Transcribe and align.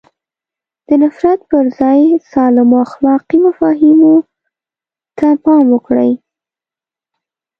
د 0.87 0.89
نفرت 1.03 1.39
پر 1.49 1.65
ځای 1.79 2.01
سالمو 2.31 2.77
اخلاقي 2.85 3.37
مفاهیمو 3.45 4.15
ته 5.17 5.27
پام 5.43 5.65
وکړي. 5.75 6.11